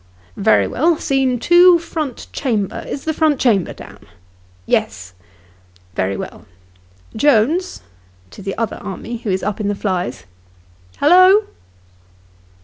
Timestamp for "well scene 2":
0.67-1.77